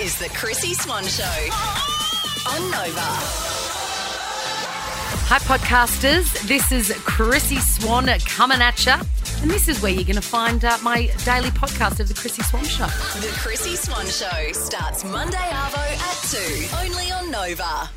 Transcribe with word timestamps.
is 0.00 0.18
the 0.18 0.28
Chrissy 0.30 0.74
Swan 0.74 1.04
Show 1.04 1.22
on 1.24 2.70
Nova. 2.70 3.00
Hi, 5.26 5.38
podcasters. 5.38 6.32
This 6.48 6.72
is 6.72 6.92
Chrissy 7.04 7.56
Swan 7.56 8.06
coming 8.26 8.60
at 8.60 8.84
you. 8.84 8.92
And 9.42 9.50
this 9.50 9.68
is 9.68 9.80
where 9.80 9.92
you're 9.92 10.02
going 10.02 10.16
to 10.16 10.20
find 10.20 10.64
uh, 10.64 10.78
my 10.82 11.06
daily 11.24 11.50
podcast 11.50 12.00
of 12.00 12.08
the 12.08 12.14
Chrissy 12.14 12.42
Swan 12.42 12.64
Show. 12.64 12.86
The 12.86 13.32
Chrissy 13.38 13.76
Swan 13.76 14.06
Show 14.06 14.52
starts 14.52 15.04
Monday 15.04 15.36
Arvo 15.36 15.78
at 15.78 16.86
2, 16.86 16.86
only 16.86 17.12
on 17.12 17.30
Nova. 17.30 17.88